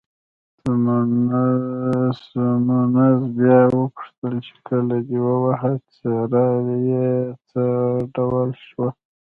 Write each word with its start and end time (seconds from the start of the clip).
سیمونز 2.21 3.23
بیا 3.37 3.59
وپوښتل 3.77 4.33
چې، 4.45 4.53
کله 4.67 4.97
دې 5.07 5.17
وواهه، 5.25 5.73
څېره 5.93 6.47
یې 6.89 7.09
څه 7.49 7.63
ډول 8.15 8.49
شوه؟ 8.65 8.87